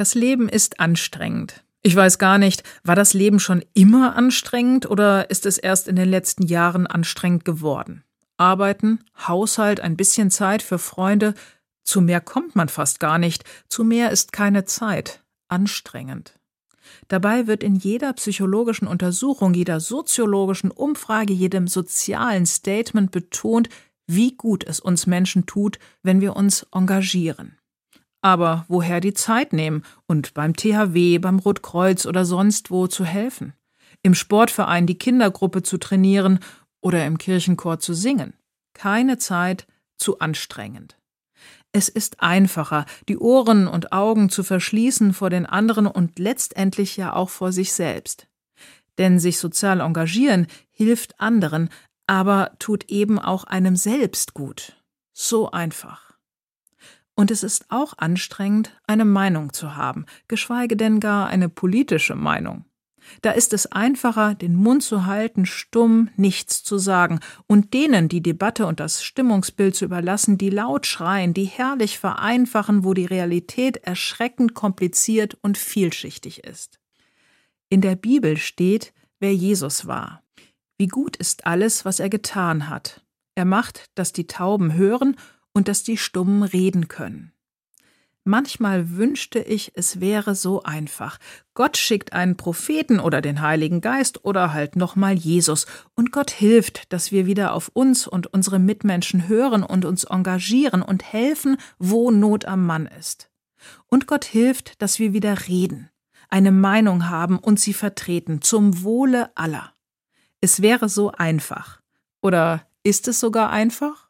[0.00, 1.62] Das Leben ist anstrengend.
[1.82, 5.96] Ich weiß gar nicht, war das Leben schon immer anstrengend oder ist es erst in
[5.96, 8.02] den letzten Jahren anstrengend geworden?
[8.38, 11.34] Arbeiten, Haushalt, ein bisschen Zeit für Freunde,
[11.84, 16.38] zu mehr kommt man fast gar nicht, zu mehr ist keine Zeit, anstrengend.
[17.08, 23.68] Dabei wird in jeder psychologischen Untersuchung, jeder soziologischen Umfrage, jedem sozialen Statement betont,
[24.06, 27.59] wie gut es uns Menschen tut, wenn wir uns engagieren.
[28.22, 33.54] Aber woher die Zeit nehmen und beim THW, beim Rotkreuz oder sonst wo zu helfen?
[34.02, 36.40] Im Sportverein die Kindergruppe zu trainieren
[36.80, 38.34] oder im Kirchenchor zu singen?
[38.74, 40.96] Keine Zeit, zu anstrengend.
[41.72, 47.12] Es ist einfacher, die Ohren und Augen zu verschließen vor den anderen und letztendlich ja
[47.12, 48.26] auch vor sich selbst.
[48.98, 51.70] Denn sich sozial engagieren hilft anderen,
[52.06, 54.76] aber tut eben auch einem selbst gut.
[55.12, 56.09] So einfach.
[57.14, 62.64] Und es ist auch anstrengend, eine Meinung zu haben, geschweige denn gar eine politische Meinung.
[63.22, 68.22] Da ist es einfacher, den Mund zu halten, stumm nichts zu sagen und denen die
[68.22, 73.78] Debatte und das Stimmungsbild zu überlassen, die laut schreien, die herrlich vereinfachen, wo die Realität
[73.78, 76.78] erschreckend kompliziert und vielschichtig ist.
[77.68, 80.22] In der Bibel steht, wer Jesus war.
[80.78, 83.04] Wie gut ist alles, was er getan hat.
[83.34, 85.16] Er macht, dass die Tauben hören
[85.52, 87.32] und dass die Stummen reden können.
[88.24, 91.18] Manchmal wünschte ich, es wäre so einfach.
[91.54, 95.66] Gott schickt einen Propheten oder den Heiligen Geist oder halt nochmal Jesus.
[95.94, 100.82] Und Gott hilft, dass wir wieder auf uns und unsere Mitmenschen hören und uns engagieren
[100.82, 103.30] und helfen, wo Not am Mann ist.
[103.86, 105.88] Und Gott hilft, dass wir wieder reden,
[106.28, 109.72] eine Meinung haben und sie vertreten, zum Wohle aller.
[110.42, 111.80] Es wäre so einfach.
[112.20, 114.09] Oder ist es sogar einfach?